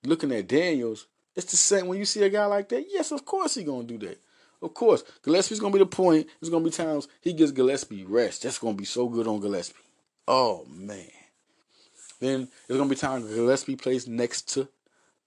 [0.04, 1.88] looking at Daniels, it's the same.
[1.88, 4.20] When you see a guy like that, yes, of course he's gonna do that.
[4.62, 6.28] Of course, Gillespie's gonna be the point.
[6.40, 8.44] There's gonna be times he gives Gillespie rest.
[8.44, 9.80] That's gonna be so good on Gillespie.
[10.28, 11.06] Oh man.
[12.20, 14.68] Then there's gonna be times Gillespie plays next to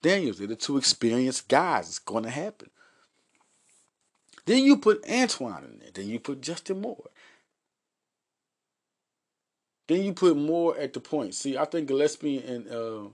[0.01, 0.37] Daniels.
[0.37, 1.87] They're the two experienced guys.
[1.87, 2.69] It's gonna happen.
[4.45, 5.89] Then you put Antoine in there.
[5.93, 7.09] Then you put Justin Moore.
[9.93, 11.35] Then you put Moore at the point.
[11.35, 13.09] See, I think Gillespie and uh,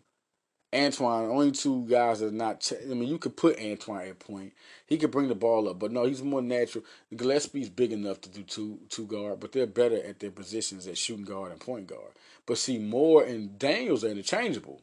[0.74, 2.62] Antoine, only two guys that are not.
[2.62, 4.54] Ch- I mean, you could put Antoine at point.
[4.88, 6.86] He could bring the ball up, but no, he's more natural.
[7.14, 10.98] Gillespie's big enough to do two two guard, but they're better at their positions at
[10.98, 12.14] shooting guard and point guard.
[12.46, 14.82] But see, Moore and Daniels are interchangeable.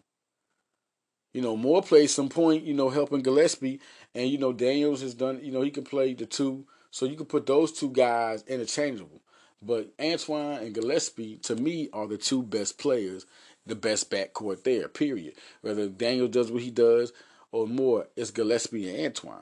[1.33, 3.81] You know, Moore plays some point, you know, helping Gillespie,
[4.15, 5.41] and you know Daniels has done.
[5.43, 9.23] You know, he can play the two, so you can put those two guys interchangeable.
[9.63, 13.27] But Antoine and Gillespie, to me, are the two best players
[13.67, 15.35] the best backcourt there, period.
[15.61, 17.13] Whether Daniel does what he does
[17.51, 19.41] or more, it's Gillespie and Antoine.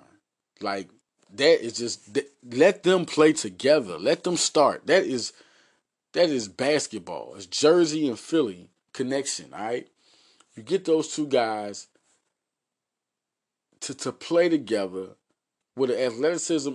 [0.61, 0.89] Like,
[1.35, 2.19] that is just
[2.51, 3.99] let them play together.
[3.99, 4.87] Let them start.
[4.87, 5.33] That is
[6.13, 7.35] that is basketball.
[7.35, 9.53] It's Jersey and Philly connection.
[9.53, 9.89] All right,
[10.55, 11.89] you get those two guys
[13.81, 15.17] to to play together
[15.77, 16.75] with the athleticism.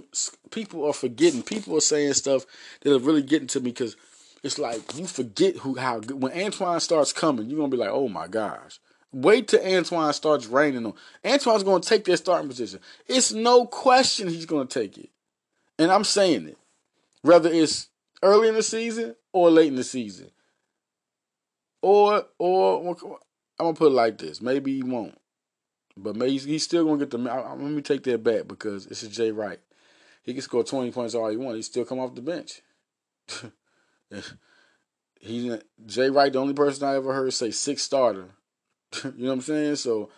[0.52, 1.44] People are forgetting.
[1.44, 2.46] People are saying stuff
[2.82, 3.96] that are really getting to me because
[4.44, 7.90] it's like you forget who how good when Antoine starts coming, you're gonna be like,
[7.90, 8.80] oh my gosh.
[9.12, 10.94] Wait till Antoine starts raining on.
[11.24, 12.80] Antoine's gonna take that starting position.
[13.08, 15.10] It's no question he's gonna take it.
[15.78, 16.58] And I'm saying it.
[17.22, 17.88] Whether it's
[18.22, 20.30] early in the season or late in the season.
[21.82, 22.96] Or or
[23.60, 24.42] I'm gonna put it like this.
[24.42, 25.18] Maybe he won't.
[26.02, 27.18] But maybe he's still gonna get the.
[27.18, 29.60] let me take that back because it's a Jay Wright.
[30.24, 31.58] He can score 20 points all he wants.
[31.58, 32.62] He still come off the bench.
[35.20, 38.30] He's Jay Wright, the only person I ever heard say six starter.
[39.04, 39.76] you know what I'm saying?
[39.76, 40.10] So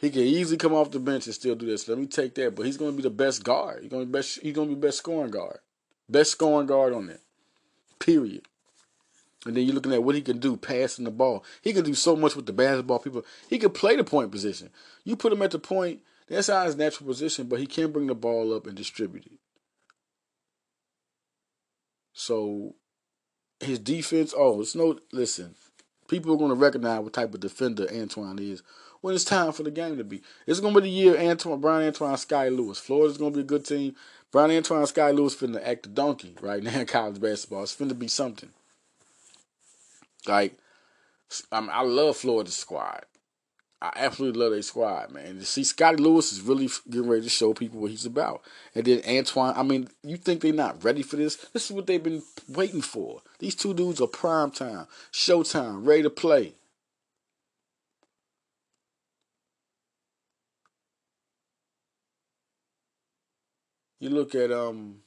[0.00, 1.88] he can easily come off the bench and still do this.
[1.88, 2.54] Let me take that.
[2.54, 3.82] But he's to be the best guard.
[3.82, 4.40] He's to be best.
[4.40, 5.58] He's to be best scoring guard,
[6.08, 7.20] best scoring guard on that.
[7.98, 8.46] Period.
[9.44, 11.44] And then you're looking at what he can do passing the ball.
[11.62, 13.00] He can do so much with the basketball.
[13.00, 14.70] People, he can play the point position.
[15.04, 18.06] You put him at the point, that's not his natural position, but he can bring
[18.06, 19.38] the ball up and distribute it.
[22.12, 22.74] So
[23.60, 25.54] his defense, oh, it's no listen.
[26.08, 28.62] People are going to recognize what type of defender Antoine is
[29.00, 30.22] when it's time for the game to be.
[30.46, 32.78] It's going to be the year Antoine, Bryan Antoine, Sky Lewis.
[32.78, 33.96] Florida's going to be a good team.
[34.30, 37.64] Bryan Antoine, Sky Lewis finna act the donkey right now in college basketball.
[37.64, 38.50] It's finna be something.
[40.26, 40.58] Like,
[41.50, 43.04] I, I love Florida squad.
[43.82, 45.40] I absolutely love their squad, man.
[45.40, 48.42] To see Scottie Lewis is really getting ready to show people what he's about.
[48.76, 51.34] And then Antoine, I mean, you think they're not ready for this?
[51.34, 53.22] This is what they've been waiting for.
[53.40, 56.54] These two dudes are prime time, showtime, ready to play.
[63.98, 65.01] You look at um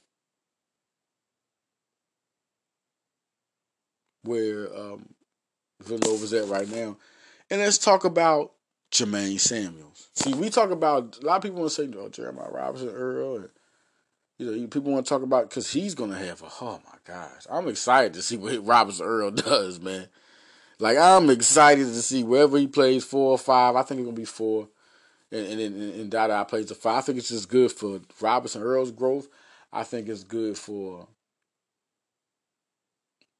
[4.26, 5.08] where um
[5.82, 6.96] Villanova's at right now.
[7.50, 8.52] And let's talk about
[8.90, 10.08] Jermaine Samuels.
[10.14, 13.36] See, we talk about a lot of people want to say, "Oh, Jeremiah Robinson, Earl,"
[13.36, 13.48] and
[14.38, 16.46] you know, people want to talk about because he's gonna have a.
[16.60, 20.08] Oh my gosh, I'm excited to see what Robinson Earl does, man.
[20.78, 23.76] Like I'm excited to see wherever he plays four or five.
[23.76, 24.68] I think it's gonna be four,
[25.30, 26.98] and and and, and Dada plays the five.
[26.98, 29.28] I think it's just good for Robinson Earl's growth.
[29.72, 31.08] I think it's good for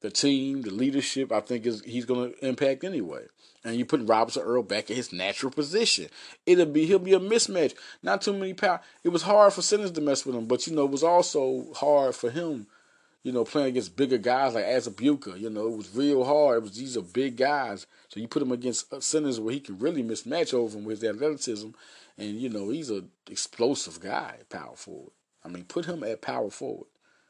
[0.01, 1.31] the team, the leadership.
[1.31, 3.25] I think is he's gonna impact anyway
[3.67, 6.07] and you put Robinson Earl back in his natural position.
[6.45, 7.73] It'll be he'll be a mismatch.
[8.01, 8.79] Not too many power.
[9.03, 11.73] It was hard for Simmons to mess with him, but you know it was also
[11.73, 12.67] hard for him.
[13.23, 16.59] You know, playing against bigger guys like Azubuike, you know, it was real hard.
[16.59, 19.59] It was these are big guys, so you put him against uh, Simmons where he
[19.59, 21.69] can really mismatch over him with his athleticism,
[22.17, 25.11] and you know he's an explosive guy, power forward.
[25.43, 26.87] I mean, put him at power forward.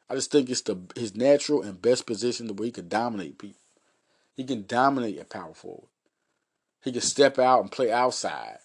[0.10, 3.62] I just think it's the his natural and best position where he can dominate people.
[4.36, 5.90] He can dominate at power forward.
[6.84, 8.60] He can step out and play outside.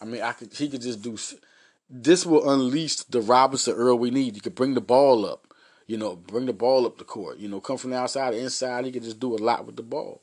[0.00, 0.52] I mean, I could.
[0.52, 1.16] He could just do.
[1.90, 4.34] This will unleash the Robinson Earl we need.
[4.34, 5.52] He could bring the ball up.
[5.86, 7.38] You know, bring the ball up the court.
[7.38, 8.84] You know, come from the outside, the inside.
[8.84, 10.20] He could just do a lot with the ball.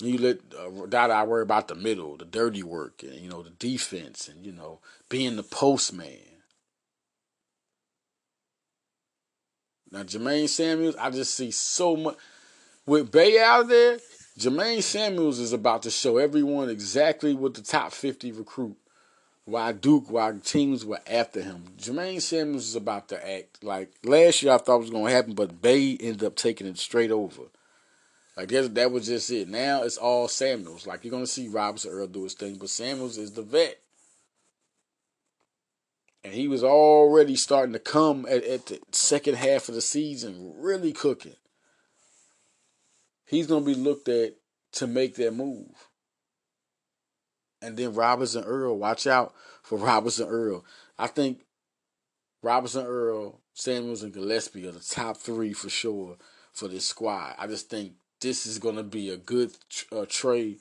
[0.00, 3.50] You let uh, Dada worry about the middle, the dirty work, and you know the
[3.50, 6.35] defense, and you know being the postman.
[9.90, 12.16] Now Jermaine Samuels, I just see so much
[12.86, 13.98] with Bey out there,
[14.38, 18.76] Jermaine Samuels is about to show everyone exactly what the top 50 recruit.
[19.44, 21.64] Why Duke, why teams were after him.
[21.78, 25.12] Jermaine Samuels is about to act like last year I thought it was going to
[25.12, 27.42] happen, but Bey ended up taking it straight over.
[28.36, 29.48] Like that, that was just it.
[29.48, 30.86] Now it's all Samuels.
[30.86, 33.78] Like you're going to see Robinson Earl do his thing, but Samuels is the vet.
[36.26, 40.54] And he was already starting to come at, at the second half of the season,
[40.58, 41.36] really cooking
[43.26, 44.34] he's going to be looked at
[44.72, 45.88] to make that move.
[47.60, 50.64] And then Robinson Earl, watch out for Robinson Earl.
[50.98, 51.40] I think
[52.42, 56.16] Robinson Earl, Samuels, and Gillespie are the top three for sure
[56.52, 57.34] for this squad.
[57.38, 59.52] I just think this is going to be a good
[59.92, 60.58] uh, trade,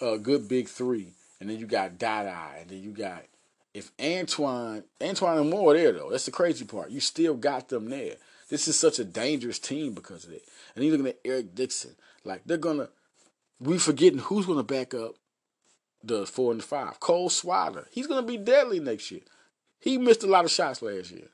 [0.00, 1.12] a good big three.
[1.40, 3.24] And then you got Dada, and then you got
[3.74, 6.10] if Antoine, Antoine and Moore there though.
[6.10, 6.90] That's the crazy part.
[6.90, 8.16] You still got them there.
[8.48, 10.42] This is such a dangerous team because of it.
[10.74, 11.94] And you looking at Eric Dixon.
[12.24, 12.88] Like they're gonna
[13.60, 15.14] we forgetting who's gonna back up
[16.02, 16.98] the four and the five.
[17.00, 17.86] Cole Swider.
[17.90, 19.22] He's gonna be deadly next year.
[19.78, 21.28] He missed a lot of shots last year.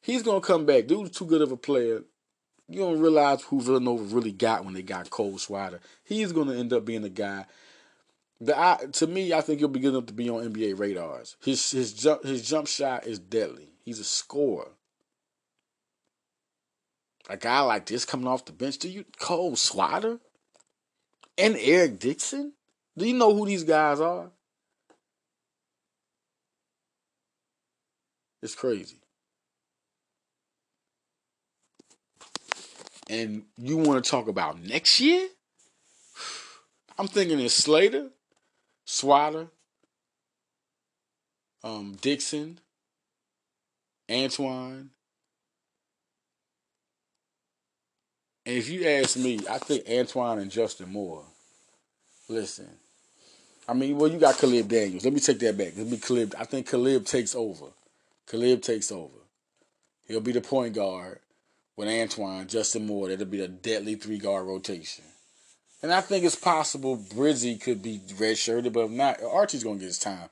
[0.00, 0.86] He's gonna come back.
[0.86, 2.02] Dude's too good of a player.
[2.68, 5.80] You don't realize who Villanova really got when they got Cole Swider.
[6.04, 7.46] He's gonna end up being a guy
[8.40, 11.36] The I, to me, I think he'll be good enough to be on NBA radars.
[11.40, 13.68] His his jump his jump shot is deadly.
[13.84, 14.68] He's a scorer.
[17.28, 20.20] A guy like this coming off the bench, do you Cole Swider
[21.36, 22.52] and Eric Dixon?
[22.96, 24.30] Do you know who these guys are?
[28.42, 28.96] It's crazy.
[33.10, 35.28] And you want to talk about next year?
[36.98, 38.10] I'm thinking it's Slater,
[38.88, 39.48] Swider,
[41.62, 42.58] um, Dixon,
[44.10, 44.88] Antoine.
[48.46, 51.22] And if you ask me, I think Antoine and Justin Moore.
[52.30, 52.68] Listen,
[53.68, 55.04] I mean, well, you got Caleb Daniels.
[55.04, 55.74] Let me take that back.
[55.76, 56.34] Let me Caleb.
[56.38, 57.66] I think Caleb takes over.
[58.26, 59.12] Caleb takes over.
[60.06, 61.18] He'll be the point guard
[61.76, 63.08] with Antoine, Justin Moore.
[63.08, 65.04] That'll be a deadly three guard rotation.
[65.82, 69.86] And I think it's possible Brizzy could be redshirted, but if not Archie's gonna get
[69.86, 70.28] his time.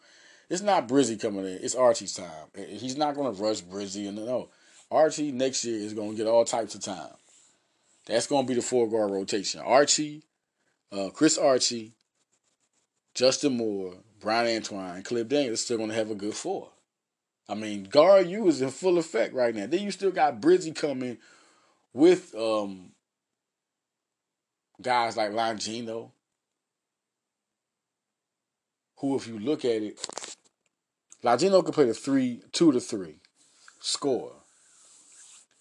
[0.48, 1.58] It's not Brizzy coming in.
[1.62, 2.48] It's Archie's time.
[2.54, 4.48] He's not gonna rush Brizzy and no.
[4.90, 7.14] Archie next year is gonna get all types of time.
[8.06, 9.60] That's gonna be the four guard rotation.
[9.60, 10.22] Archie,
[10.92, 11.92] uh, Chris Archie,
[13.14, 16.70] Justin Moore, Bryan Antoine, Cliff Daniels still gonna have a good four.
[17.48, 19.66] I mean, guard you is in full effect right now.
[19.66, 21.18] Then you still got Brizzy coming
[21.92, 22.92] with um
[24.80, 26.10] guys like Longino,
[28.98, 29.98] who, if you look at it,
[31.22, 33.16] Longino can play the three, two to three,
[33.80, 34.32] score.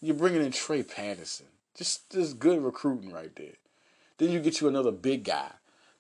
[0.02, 1.48] You're bringing in Trey Patterson.
[1.76, 3.56] Just, just good recruiting right there.
[4.18, 5.52] Then you get you another big guy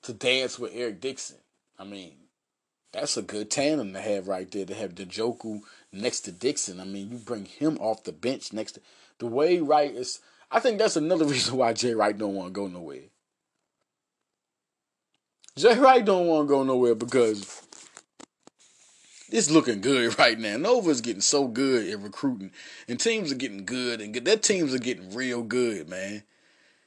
[0.03, 1.37] to dance with Eric Dixon.
[1.77, 2.13] I mean,
[2.91, 4.65] that's a good tandem to have right there.
[4.65, 6.79] To have Njoku next to Dixon.
[6.79, 8.81] I mean, you bring him off the bench next to
[9.19, 10.19] the way Wright is.
[10.55, 13.09] I think that's another reason why Jay Wright don't want to go nowhere.
[15.57, 17.61] Jay Wright don't want to go nowhere because
[19.29, 20.55] it's looking good right now.
[20.55, 22.51] Nova's getting so good at recruiting,
[22.87, 26.23] and teams are getting good, and their teams are getting real good, man.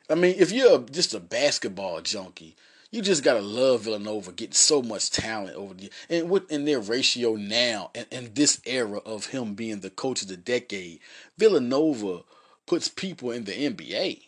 [0.09, 2.57] I mean, if you're just a basketball junkie,
[2.91, 7.35] you just gotta love Villanova getting so much talent over the and within their ratio
[7.35, 11.01] now and in this era of him being the coach of the decade,
[11.37, 12.23] Villanova
[12.69, 14.23] puts people in the NBA.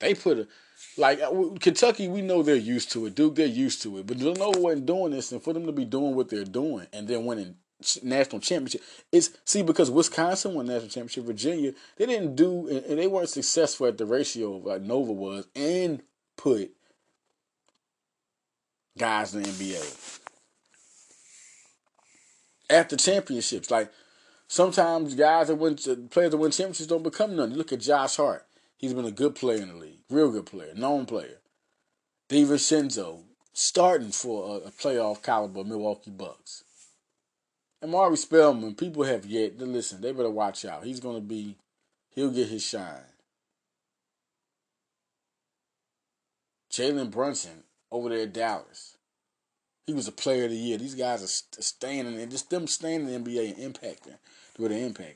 [0.00, 0.48] They put a
[0.96, 3.14] like uh, Kentucky, we know they're used to it.
[3.14, 4.06] Duke, they're used to it.
[4.06, 7.08] But Villanova wasn't doing this, and for them to be doing what they're doing and
[7.08, 7.56] then winning
[8.02, 8.82] national championship,
[9.12, 13.86] it's see because Wisconsin won national championship, Virginia they didn't do and they weren't successful
[13.86, 16.02] at the ratio of like Nova was, and
[16.36, 16.70] put
[18.98, 20.20] guys in the NBA
[22.70, 23.70] after championships.
[23.70, 23.90] Like
[24.54, 25.74] sometimes guys that win
[26.10, 27.50] players that win championships don't become none.
[27.50, 28.46] You look at Josh Hart.
[28.76, 31.38] He's been a good player in the league, real good player, known player.
[32.28, 36.62] DiVincenzo, starting for a, a playoff caliber Milwaukee Bucks.
[37.82, 40.00] And Omari Spellman, people have yet to listen.
[40.00, 40.84] They better watch out.
[40.84, 41.56] He's going to be,
[42.14, 43.10] he'll get his shine.
[46.70, 48.96] Jalen Brunson over there at Dallas.
[49.86, 50.78] He was a player of the year.
[50.78, 54.16] These guys are staying in, just them staying in the NBA and impacting
[54.56, 55.14] the way they're.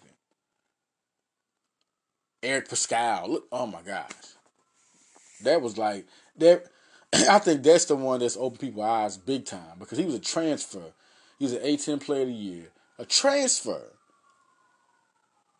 [2.42, 3.28] Eric Paschall.
[3.28, 4.12] Look, oh my gosh,
[5.42, 6.06] that was like
[6.38, 6.66] that.
[7.12, 10.20] I think that's the one that's opened people's eyes big time because he was a
[10.20, 10.92] transfer.
[11.38, 12.64] He was an A10 player of the year,
[12.98, 13.92] a transfer,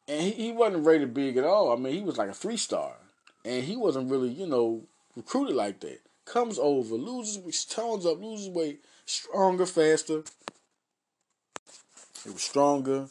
[0.07, 1.73] and he, he wasn't rated big at all.
[1.73, 2.95] I mean, he was like a three star,
[3.45, 4.83] and he wasn't really you know
[5.17, 6.01] recruited like that.
[6.25, 10.23] Comes over, loses, tones up, loses weight, stronger, faster.
[12.23, 13.09] He was stronger,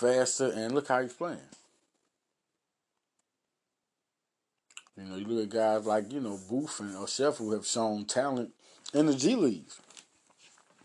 [0.00, 1.38] faster, and look how he's playing.
[4.96, 8.04] You know, you look at guys like, you know, Booth and Chef who have shown
[8.04, 8.50] talent
[8.92, 9.80] in the G Leagues.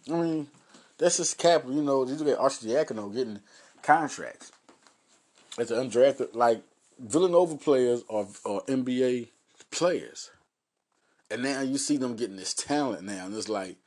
[0.10, 0.48] I mean,
[0.98, 3.40] that's just cap, you know, you look at Arcidiacono getting
[3.82, 4.52] contracts
[5.58, 6.62] as an undrafted, like
[7.00, 9.30] Villanova players are, are NBA
[9.72, 10.30] players.
[11.30, 13.26] And now you see them getting this talent now.
[13.26, 13.78] And it's like,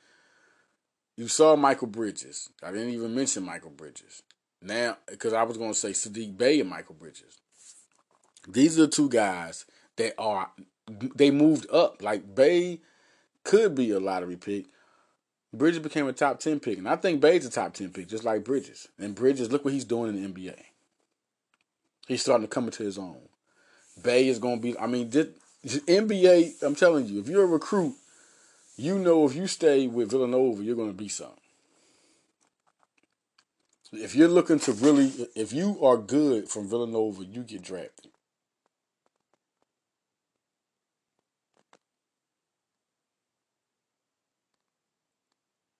[1.16, 2.50] you saw Mikal Bridges.
[2.62, 4.22] I didn't even mention Mikal Bridges.
[4.60, 7.38] Now, because I was going to say Saddiq Bey and Mikal Bridges.
[8.48, 10.50] These are the two guys that are
[11.14, 12.02] they moved up.
[12.02, 12.80] Like Bey
[13.44, 14.66] could be a lottery pick.
[15.52, 18.24] Bridges became a top ten pick, and I think Bey's a top ten pick, just
[18.24, 18.88] like Bridges.
[18.98, 20.56] And Bridges, look what he's doing in the NBA.
[22.06, 23.20] He's starting to come into his own.
[24.02, 24.78] Bay is going to be.
[24.78, 25.28] I mean, this,
[25.64, 26.62] NBA.
[26.62, 27.94] I'm telling you, if you're a recruit,
[28.76, 31.37] you know if you stay with Villanova, you're going to be something.
[33.92, 38.12] If you're looking to really, if you are good from Villanova, you get drafted.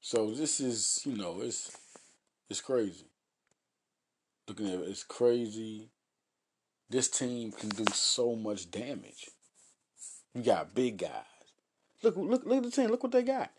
[0.01, 1.77] So this is, you know, it's
[2.49, 3.05] it's crazy.
[4.49, 5.91] Looking at it, it's crazy.
[6.89, 9.29] This team can do so much damage.
[10.35, 11.11] You got big guys.
[12.03, 12.89] Look, look, look at the team.
[12.89, 13.51] Look what they got.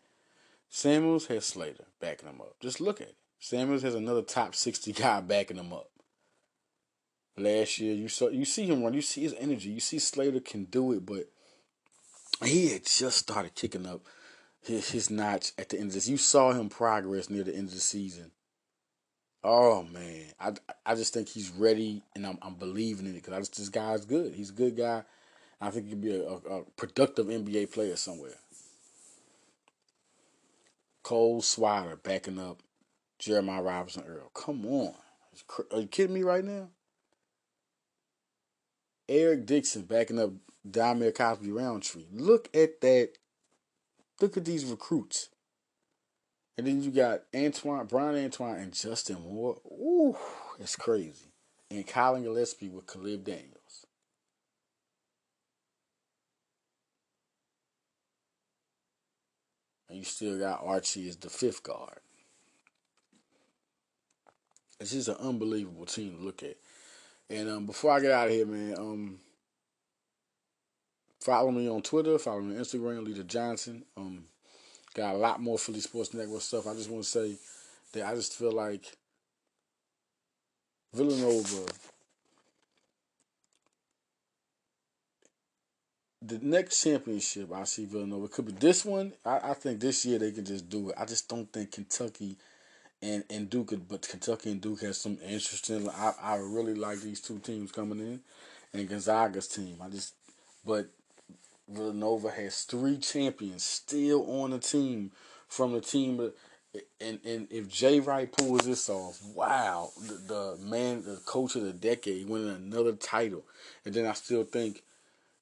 [0.72, 2.56] Samuels has Slater backing them up.
[2.60, 3.19] Just look at it.
[3.40, 5.90] Samuels has another top sixty guy backing him up.
[7.38, 8.94] Last year, you saw you see him run.
[8.94, 9.70] You see his energy.
[9.70, 11.30] You see Slater can do it, but
[12.44, 14.02] he had just started kicking up
[14.62, 16.10] his, his notch at the end of this.
[16.10, 18.32] You saw him progress near the end of the season.
[19.42, 20.54] Oh man, I
[20.86, 24.06] I just think he's ready, and I'm I'm believing in it because just, this guy's
[24.06, 24.34] good.
[24.34, 25.04] He's a good guy.
[25.62, 28.36] I think he could be a, a, a productive NBA player somewhere.
[31.04, 32.62] Cole Swider backing up
[33.20, 34.32] Jeremiah Robinson Earl.
[34.34, 34.96] Come on.
[35.72, 36.70] Are you kidding me right now?
[39.08, 40.32] Eric Dixon backing up
[40.68, 42.06] Dhamir Cosby Roundtree.
[42.12, 43.14] Look at that.
[44.22, 45.30] Look at these recruits.
[46.58, 49.58] And then you got Antoine, Bryan Antoine, and Justin Moore.
[49.66, 50.18] Ooh,
[50.60, 51.32] it's crazy.
[51.72, 53.86] And Collin Gillespie with Caleb Daniels.
[59.88, 62.00] And you still got Archie as the fifth guard.
[64.80, 66.56] It's just an unbelievable team to look at.
[67.30, 69.20] And um, before I get out of here, man, um,
[71.20, 73.84] follow me on Twitter, follow me on Instagram, Leader Johnson.
[73.98, 74.24] Um,
[74.94, 76.66] got a lot more Philly Sports Network stuff.
[76.66, 77.36] I just want to say
[77.94, 78.98] that I just feel like
[80.94, 81.72] Villanova,
[86.22, 89.14] the next championship I see Villanova could be this one.
[89.26, 90.96] I, I think this year they can just do it.
[90.98, 92.38] I just don't think Kentucky
[93.02, 95.90] and and Duke, but Kentucky and Duke has some interesting.
[95.90, 98.20] I I really like these two teams coming in,
[98.74, 99.78] and Gonzaga's team.
[99.82, 100.14] I just,
[100.66, 100.90] but
[101.68, 105.12] Villanova has three champions still on the team
[105.48, 106.32] from the team.
[107.02, 111.64] And and if Jay Wright pulls this off, wow, the, the man, the coach of
[111.64, 113.44] the decade, winning another title,
[113.86, 114.84] and then I still think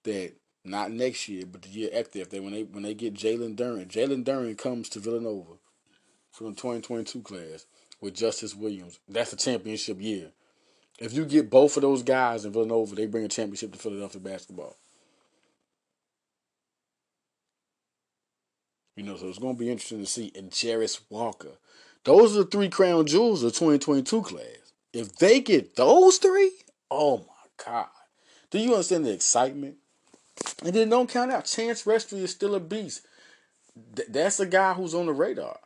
[0.04, 0.34] that
[0.64, 3.58] not next year, but the year after, if they when they when they get Jalen
[3.58, 5.54] Duren, Jalen Duren comes to Villanova
[6.38, 7.66] from the 2022 class
[8.00, 9.00] with Justice Williams.
[9.10, 10.30] That's a championship year.
[11.00, 14.22] If you get both of those guys in Villanova, they bring a championship to Philadelphia
[14.22, 14.76] basketball.
[18.96, 20.32] You know, so it's going to be interesting to see.
[20.36, 21.58] And Jarace Walker.
[22.04, 24.74] Those are the three crown jewels of 2022 class.
[24.94, 26.52] If they get those three,
[26.92, 27.88] oh my God.
[28.52, 29.78] Do you understand the excitement?
[30.64, 31.46] And then don't count out.
[31.46, 33.06] Chance Westry is still a beast.
[33.96, 35.58] Th- that's a guy who's on the radar.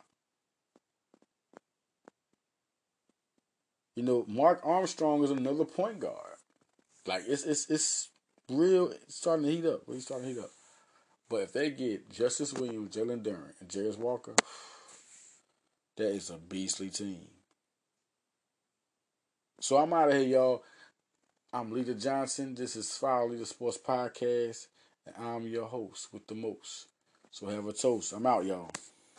[3.94, 6.36] You know, Mark Armstrong is another point guard.
[7.06, 8.08] Like it's it's it's
[8.48, 8.90] real.
[8.90, 9.82] It's starting to heat up.
[9.86, 10.50] He's starting to heat up.
[11.28, 14.34] But if they get Justice Williams, Jalen Duren, and Jarace Walker,
[15.96, 17.26] that is a beastly team.
[19.60, 20.62] So I'm out of here, y'all.
[21.52, 22.54] I'm Leader Johnson.
[22.54, 24.68] This is Fire Leader Sports Podcast,
[25.06, 26.86] and I'm your host with the most.
[27.30, 28.12] So have a toast.
[28.12, 28.70] I'm out, y'all.